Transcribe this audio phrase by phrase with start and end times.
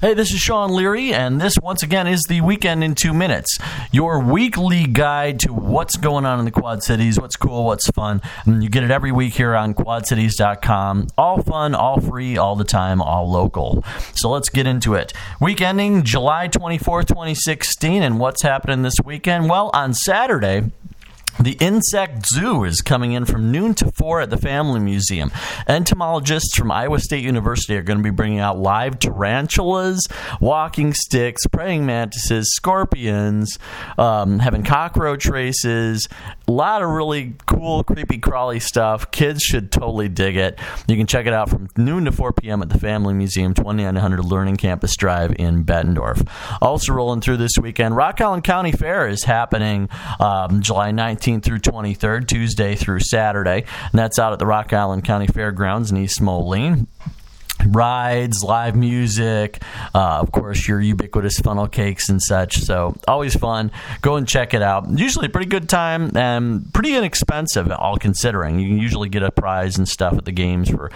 [0.00, 3.58] Hey, this is Sean Leary, and this once again is the Weekend in Two Minutes,
[3.92, 8.22] your weekly guide to what's going on in the Quad Cities, what's cool, what's fun.
[8.46, 11.08] And you get it every week here on quadcities.com.
[11.18, 13.84] All fun, all free, all the time, all local.
[14.14, 15.12] So let's get into it.
[15.38, 19.50] Week ending July 24th, 2016, and what's happening this weekend?
[19.50, 20.70] Well, on Saturday,
[21.38, 25.30] the insect zoo is coming in from noon to 4 at the Family Museum.
[25.68, 30.06] Entomologists from Iowa State University are going to be bringing out live tarantulas,
[30.40, 33.58] walking sticks, praying mantises, scorpions,
[33.96, 36.08] um, having cockroach races.
[36.46, 39.10] A lot of really cool, creepy, crawly stuff.
[39.10, 40.58] Kids should totally dig it.
[40.88, 42.60] You can check it out from noon to 4 p.m.
[42.60, 46.28] at the Family Museum, 2900 Learning Campus Drive in Bettendorf.
[46.60, 51.42] Also rolling through this weekend, Rock Island County Fair is happening um, July 19th 19th
[51.42, 53.64] through 23rd, Tuesday through Saturday.
[53.92, 56.86] And that's out at the Rock Island County Fairgrounds in East Moline
[57.74, 59.62] rides, live music,
[59.94, 62.58] uh, of course, your ubiquitous funnel cakes and such.
[62.58, 63.70] So, always fun.
[64.00, 64.88] Go and check it out.
[64.90, 68.58] Usually, a pretty good time and pretty inexpensive, all considering.
[68.58, 70.90] You can usually get a prize and stuff at the games for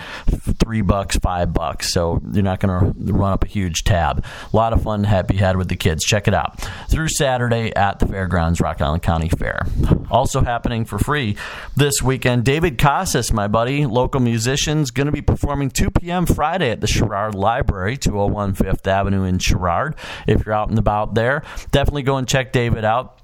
[0.59, 1.93] three bucks, five bucks.
[1.93, 4.25] So, you're not going to run up a huge tab.
[4.53, 6.05] A lot of fun to happy had with the kids.
[6.05, 9.67] Check it out through Saturday at the Fairgrounds, Rock Island County Fair.
[10.11, 11.37] Also happening for free
[11.77, 16.27] this weekend, David Casas, my buddy, local musicians, going to be performing 2 p.m.
[16.27, 16.64] Friday.
[16.65, 19.97] Friday at the Sherrard Library, 201 Fifth Avenue in Sherrard.
[20.27, 23.19] If you're out and about there, definitely go and check David out.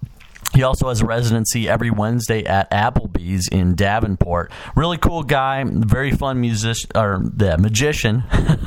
[0.55, 4.51] He also has a residency every Wednesday at Applebee's in Davenport.
[4.75, 8.25] Really cool guy, very fun musician or the magician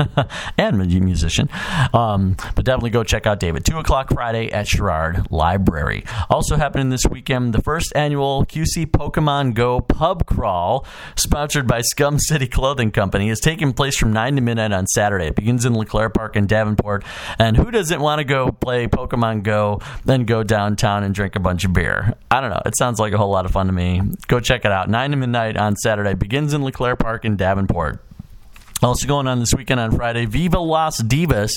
[0.58, 1.50] and musician.
[1.94, 3.66] Um, but definitely go check out David.
[3.66, 6.06] Two o'clock Friday at Sherrard Library.
[6.30, 12.17] Also happening this weekend, the first annual QC Pokemon Go pub crawl, sponsored by Scum
[12.17, 15.28] City Clothing Company, is taking place from nine to midnight on Saturday.
[15.28, 17.04] It begins in LeClaire Park in Davenport.
[17.38, 21.39] And who doesn't want to go play Pokemon Go, then go downtown and drink a
[21.39, 22.13] bunch of beer.
[22.31, 22.61] I don't know.
[22.66, 24.02] It sounds like a whole lot of fun to me.
[24.27, 24.89] Go check it out.
[24.89, 26.14] 9 to midnight on Saturday.
[26.14, 27.99] Begins in LeClaire Park in Davenport.
[28.83, 31.52] Also going on this weekend on Friday, Viva Las Divas,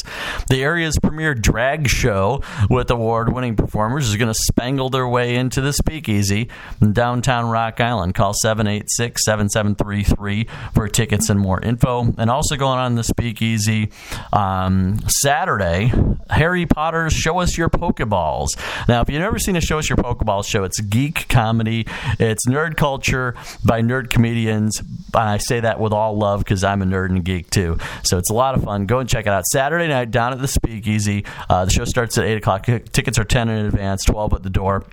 [0.49, 5.61] the area's premier drag show with award-winning performers, is going to spangle their way into
[5.61, 6.49] the Speakeasy
[6.81, 8.15] in downtown Rock Island.
[8.15, 12.15] Call 786-7733 for tickets and more info.
[12.17, 13.91] And also going on the Speakeasy
[14.33, 15.93] um, Saturday,
[16.31, 18.51] Harry Potter's Show Us Your Pokeballs.
[18.89, 21.89] Now, if you've never seen a Show Us Your Pokeballs show, it's geek comedy.
[22.21, 23.35] It's nerd culture
[23.65, 24.81] by nerd comedians.
[25.13, 27.79] I say that with all love because I'm a nerd and geek too.
[28.05, 28.87] So it's a lot of fun.
[28.87, 29.45] Go and check it out.
[29.47, 31.25] Saturday night down at the Speakeasy.
[31.49, 32.67] Uh, the show starts at 8 o'clock.
[32.67, 34.85] Tickets are 10 in advance, 12 at the door.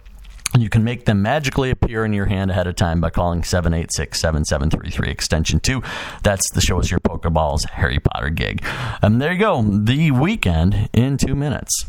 [0.58, 4.20] You can make them magically appear in your hand ahead of time by calling 786
[4.20, 5.82] 7733 extension 2.
[6.22, 8.64] That's the show us your Pokeballs Harry Potter gig.
[9.02, 9.64] And there you go.
[9.64, 11.88] The weekend in two minutes.